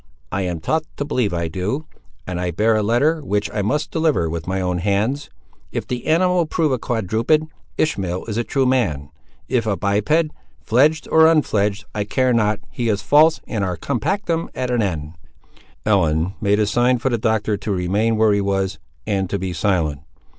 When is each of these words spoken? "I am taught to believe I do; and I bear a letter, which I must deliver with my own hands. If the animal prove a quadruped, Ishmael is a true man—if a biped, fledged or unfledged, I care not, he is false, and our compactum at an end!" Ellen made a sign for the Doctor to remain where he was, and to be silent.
"I 0.31 0.41
am 0.41 0.59
taught 0.59 0.83
to 0.97 1.05
believe 1.05 1.31
I 1.31 1.47
do; 1.47 1.85
and 2.25 2.41
I 2.41 2.49
bear 2.49 2.75
a 2.75 2.81
letter, 2.81 3.21
which 3.23 3.51
I 3.53 3.61
must 3.61 3.91
deliver 3.91 4.27
with 4.31 4.47
my 4.47 4.59
own 4.59 4.79
hands. 4.79 5.29
If 5.71 5.85
the 5.85 6.07
animal 6.07 6.47
prove 6.47 6.71
a 6.71 6.79
quadruped, 6.79 7.43
Ishmael 7.77 8.25
is 8.25 8.35
a 8.35 8.43
true 8.43 8.65
man—if 8.65 9.67
a 9.67 9.77
biped, 9.77 10.31
fledged 10.59 11.07
or 11.11 11.27
unfledged, 11.27 11.85
I 11.93 12.05
care 12.05 12.33
not, 12.33 12.59
he 12.71 12.89
is 12.89 13.03
false, 13.03 13.41
and 13.45 13.63
our 13.63 13.77
compactum 13.77 14.49
at 14.55 14.71
an 14.71 14.81
end!" 14.81 15.13
Ellen 15.85 16.33
made 16.41 16.59
a 16.59 16.65
sign 16.65 16.97
for 16.97 17.09
the 17.09 17.19
Doctor 17.19 17.55
to 17.57 17.71
remain 17.71 18.17
where 18.17 18.33
he 18.33 18.41
was, 18.41 18.79
and 19.05 19.29
to 19.29 19.37
be 19.37 19.53
silent. 19.53 20.01